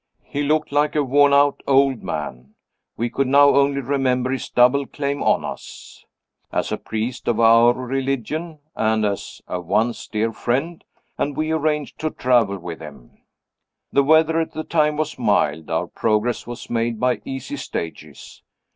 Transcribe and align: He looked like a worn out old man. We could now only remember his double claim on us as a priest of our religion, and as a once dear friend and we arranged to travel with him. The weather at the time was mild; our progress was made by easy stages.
He 0.23 0.41
looked 0.41 0.71
like 0.71 0.95
a 0.95 1.03
worn 1.03 1.31
out 1.31 1.61
old 1.67 2.01
man. 2.01 2.55
We 2.97 3.07
could 3.07 3.27
now 3.27 3.49
only 3.49 3.81
remember 3.81 4.31
his 4.31 4.49
double 4.49 4.87
claim 4.87 5.21
on 5.21 5.45
us 5.45 6.05
as 6.51 6.71
a 6.71 6.77
priest 6.77 7.27
of 7.27 7.39
our 7.39 7.71
religion, 7.73 8.57
and 8.75 9.05
as 9.05 9.43
a 9.47 9.59
once 9.61 10.07
dear 10.07 10.33
friend 10.33 10.83
and 11.19 11.37
we 11.37 11.51
arranged 11.51 11.99
to 11.99 12.09
travel 12.09 12.57
with 12.57 12.81
him. 12.81 13.19
The 13.93 14.01
weather 14.01 14.39
at 14.41 14.53
the 14.53 14.63
time 14.63 14.97
was 14.97 15.19
mild; 15.19 15.69
our 15.69 15.85
progress 15.85 16.47
was 16.47 16.67
made 16.67 16.99
by 16.99 17.21
easy 17.23 17.55
stages. 17.57 18.41